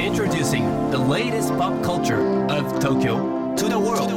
[0.00, 4.08] Introducing the latest pop culture of Tokyo to the world.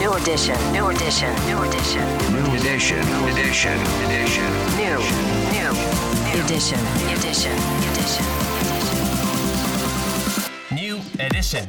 [0.00, 2.02] New edition, new edition, new edition,
[2.34, 2.98] New edition,
[3.30, 4.50] edition, edition.
[4.74, 4.98] new,
[5.54, 5.70] new,
[6.42, 6.80] edition,
[7.14, 7.54] edition,
[7.86, 8.24] edition.
[10.72, 11.68] New edition.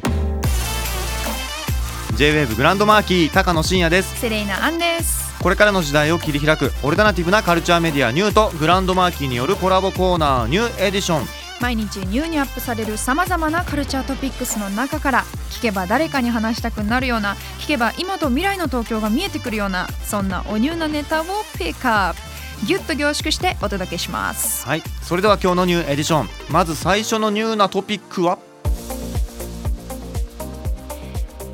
[2.15, 21.25] J-WAVE グランドマーキー高野真也ですセレイナアンですこれからの時代を切り開くオルタナティブなカルチャーメディアニューとグランドマーキーによるコラボコーナーニューエディション毎日ニューにアップされるさまざまなカルチャートピックスの中から聞けば誰かに話したくなるような聞けば今と未来の東京が見えてくるようなそんなおニューなネタを
[21.57, 22.19] ピックアップ。
[22.65, 24.65] ギュッと凝縮してお届けします。
[24.65, 26.29] はいそれでは今日のニューエディション。
[26.49, 28.39] まず最初のニューなトピックは？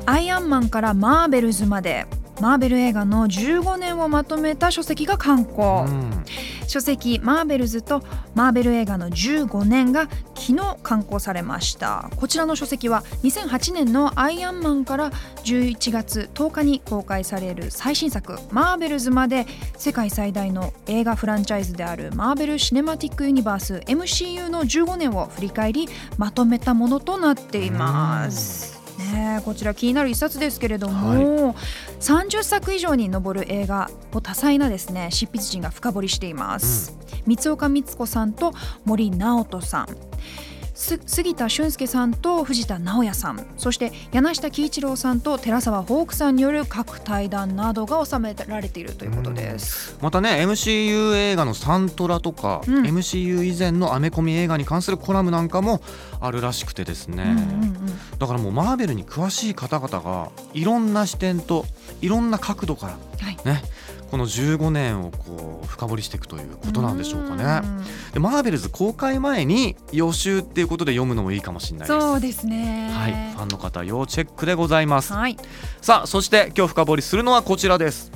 [0.06, 2.06] アイアンマンからマーベルズまで。
[2.40, 6.24] マーベル映画の15年をまとめた書籍が刊行、うん
[6.66, 8.02] 書籍「マーベルズ」と
[8.34, 15.10] マーベル映画の15年が昨日刊行されましたこちらの書籍は2008年の「アイアンマン」から
[15.44, 25.88] 11月10日に公開される最新作「マーベルズ」まで世界最大の映画フランチャイズであるマーベル・シネマティック・ユニバース MCU の15年を振り返り
[26.18, 28.73] まとめたものとなっています。
[28.98, 29.38] ね。
[29.40, 31.54] えこちら気になる一冊ですけれども、
[32.00, 38.52] 30作以上に上る映画を多彩なですね執筆陣が深掘りしています、三岡光子さんと
[38.84, 39.86] 森直人さん。
[39.86, 43.46] す杉田俊介さんと藤田直也さん。
[43.56, 49.96] そして柳下喜一郎さんと寺澤ホークさんによる各対談などが収められているということです。
[50.02, 52.82] またね MCU 映画のサントラとか、うん。
[52.84, 55.80] MCU 以前のアメコミ映画に関するコラムなんかも
[56.20, 58.18] あるらしくてですね、うんうんうん。
[58.18, 61.66] だからもうマーベルに詳しい方々がいろんな視点と
[62.00, 63.36] いろんな角度からはい。
[63.44, 63.62] ね
[64.10, 67.66] この15年をこう深掘りしていくということなんでしょうかね。
[67.66, 72.00] うんでマーベルズ公開前に予習っていうことで読むのもいいかもしれないです。
[72.00, 72.90] そうですね。
[72.92, 75.12] はい、ファンの方要チェックでございます。
[75.12, 75.36] はい
[75.80, 78.12] さあそして今日深掘りするのはこちらです。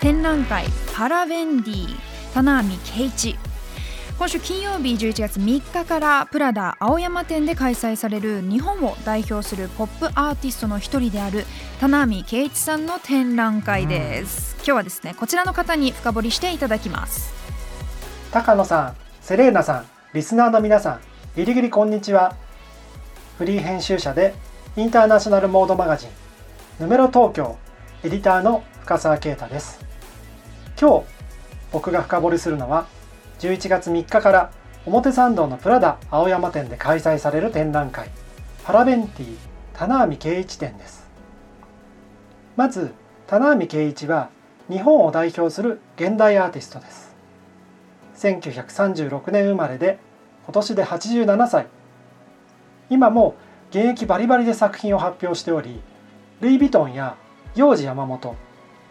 [0.00, 1.86] 展覧会パラベンディ
[2.34, 3.36] 棚網圭一
[4.20, 11.46] 今週金曜日11月3日からプラダ青山店で開催される日本を代表するポップアーティストの一人である
[11.80, 17.32] 棚網圭一さんの展覧会です、今日はですねこちらの方に深掘りしていただきます
[18.30, 21.00] 高野さん、セレーナさん、リスナーの皆さん、
[21.34, 22.36] ギリギリこんにちは。
[23.38, 24.34] フリー編集者で
[24.76, 26.10] インターナショナルモードマガジン、
[26.78, 27.56] ヌメロ東京、
[28.04, 29.80] エディターの深澤啓太です。
[30.78, 31.06] 今日、
[31.72, 32.86] 僕が深掘りするのは、
[33.40, 34.52] 11月3日から
[34.86, 38.10] 表参道のプラダ青山店で開催される展覧会、
[38.64, 39.36] パラベンティ
[39.72, 41.08] 棚網圭一展です。
[42.56, 42.92] まず、
[43.26, 44.28] 棚網圭一は
[44.68, 47.10] 日本を代表する現代アーティストです。
[48.16, 49.98] 1936年生まれで
[50.44, 51.66] 今年で87歳
[52.90, 53.34] 今も
[53.70, 55.80] 現役バリバリで作品を発表しており
[56.40, 57.16] ルイ・ヴィトンや
[57.54, 58.36] 幼児山本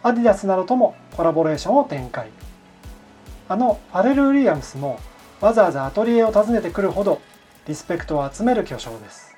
[0.02, 2.30] アディダスなどともコラボレーションを展開
[3.50, 5.00] あのファレル・ウィリアムスも
[5.40, 7.20] わざわざアトリエを訪ねてくるほど
[7.66, 9.36] リスペクトを集める巨匠です。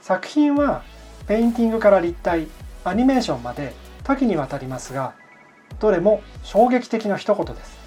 [0.00, 0.82] 作品は
[1.28, 2.48] ペインティングから立体
[2.82, 3.72] アニメーションまで
[4.02, 5.14] 多岐にわたりますが
[5.78, 7.78] どれも衝撃的な一言です。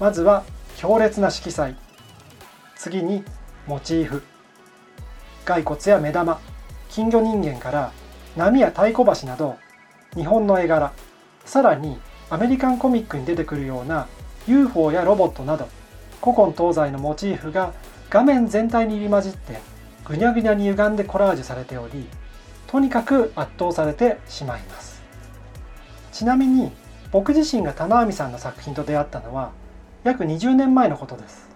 [0.00, 0.42] まずは
[0.78, 1.76] 強烈な色彩。
[2.74, 3.22] 次に
[3.66, 4.22] モチーフ。
[5.44, 6.40] 骸骨や目玉。
[6.88, 7.92] 金魚人間から
[8.34, 9.56] 波や太鼓橋など
[10.14, 10.94] 日本の絵柄。
[11.44, 14.08] さらにアメリカンコミックに出てくるような
[14.48, 15.68] UFO やロボットなど
[16.20, 17.72] 古今東西のモチーフが
[18.10, 19.60] 画面全体に入り混じって
[20.04, 22.06] ぐにゃぐにゃに歪んでコラージュされており
[22.66, 25.02] とにかく圧倒されてしまいます。
[26.12, 26.72] ちなみに
[27.12, 29.52] 僕自身が棚網さんの作品と出会ったのは
[30.02, 31.46] 約20年前のことです。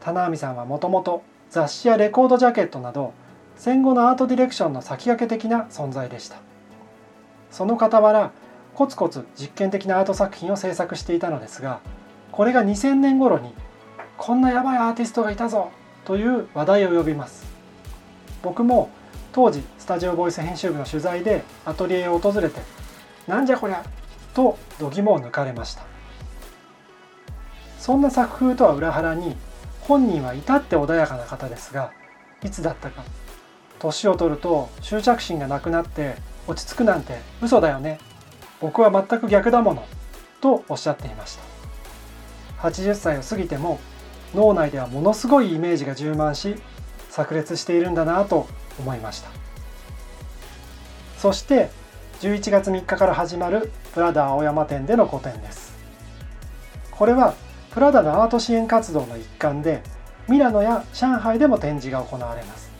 [0.00, 3.12] 棚網さんはもともと雑誌やレコードジャケットなど
[3.56, 6.38] 戦後のアートディレクションの先駆け的な存在でした。
[7.50, 8.32] その傍ら
[8.80, 11.80] コツコツ実験的なアート作品を制作していたのですが
[12.32, 13.52] これが2000年頃に
[14.16, 15.70] こんなやばいアーティストがいたぞ
[16.06, 17.44] という話題を呼びます。
[18.42, 18.88] 僕も
[19.32, 22.62] 当時スタジオボイス編集部の取材でアトリエを訪れて
[23.26, 23.84] なんじゃこりゃ
[24.32, 25.82] と度肝を抜かれました。
[27.78, 29.36] そんな作風とは裏腹に
[29.82, 31.92] 本人は至って穏やかな方ですが
[32.42, 33.04] いつだったか
[33.78, 36.14] 年を取ると執着心がなくなって
[36.48, 37.98] 落ち着くなんて嘘だよね
[38.60, 39.84] 僕は全く逆だもの
[40.40, 41.42] とおっしゃっていました。
[42.68, 43.80] 80歳を過ぎても
[44.34, 46.56] 脳内ではものすごいイメージが充満し
[47.10, 48.46] 炸裂しているんだなと
[48.78, 49.30] 思いました。
[51.18, 51.70] そして
[52.20, 55.72] 11月3日から始まるプラダ青山店での個展です。
[56.90, 57.34] これは
[57.70, 59.82] プラダのアート支援活動の一環で
[60.28, 62.70] ミラノや上海でも展示が行われます。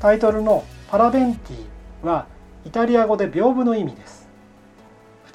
[0.00, 1.66] タイトルの「パラベンティ」
[2.06, 2.26] は
[2.64, 4.25] イタリア語で屏風の意味です。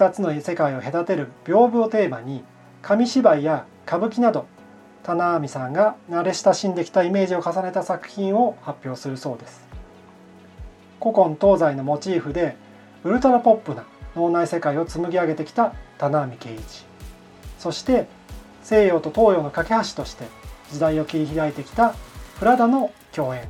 [0.01, 2.43] 2つの世界を隔てる屏風をテーマに
[2.81, 4.47] 紙芝居や歌舞伎など
[5.03, 9.67] 棚網さんが慣れ親しんできたイメージを重ねた作品を発表するそうです。
[10.99, 12.55] 古今東西のモチーフで
[13.03, 16.85] ウルトラポップな脳内世界を紡ぎ上げてきた棚網圭一。
[17.59, 18.07] そして
[18.63, 20.25] 西洋と東洋の架け橋として
[20.71, 21.93] 時代を切り開いてきた
[22.39, 23.47] プラダの共演。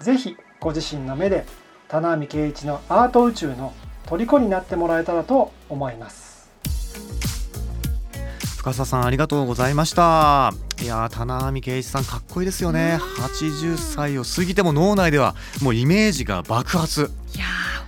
[0.00, 1.46] ぜひご自身の目で
[1.88, 3.72] 棚網圭一のアート宇宙の
[4.08, 6.48] 虜になってもらえたらと思います。
[8.58, 10.52] 深澤さんありがとうございました。
[10.82, 12.98] いやー棚網圭一さんかっこいいですよね。
[13.18, 17.10] 80歳を過ぎても脳内ではもうイメージが爆発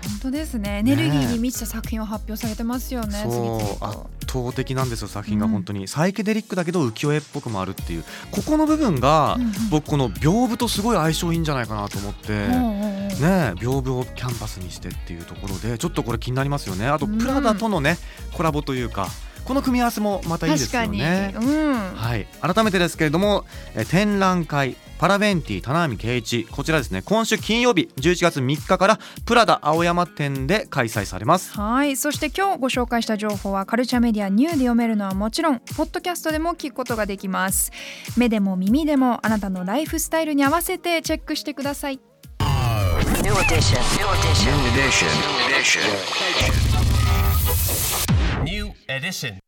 [0.03, 0.79] 本当ですね。
[0.79, 3.23] エネルギーに満ちた作品を発表されてますよね。
[3.23, 3.85] そう。
[3.85, 4.21] 圧と。
[4.31, 8.05] 倒的なんですよ作品が本当に、サイケデリックだけど浮世絵っぽくもあるっていう。
[8.31, 12.57] ここの部分が、うんうん僕この屏風とすごい相性いいんじゃないかなと思って、うんうんう。
[12.57, 16.87] んねえ屏風をキャンバスにしてっていうところでちょっとこれ気になりますよね。
[16.87, 17.19] あとうん。
[17.19, 17.99] プラダとのね、
[18.33, 19.09] コラボというか
[19.45, 21.35] この組み合わせもまたいいですよね。
[21.37, 21.75] うん。
[21.95, 23.45] はい、改めてですけれども
[23.75, 37.73] え展覧会パラベンティ棚網圭一こちらですね今週金曜日11月3日からプラダ青山店で開催されますはいそして今日ご紹介した情報はカルチャーメディアニューで読めるのはもちろんポッドキャストでも聞くことができます
[38.19, 42.01] 目でも耳でもあなたのライフスタイルに合わせてチェックしてください
[43.23, 43.81] New edition.
[43.97, 44.53] New edition.
[44.53, 45.09] New edition.
[45.17, 45.81] New edition.
[48.45, 49.41] New edition.